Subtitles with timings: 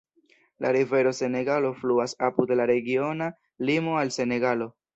[0.63, 3.31] La Rivero Senegalo fluas apud la regiona
[3.71, 4.73] limo al Senegalo.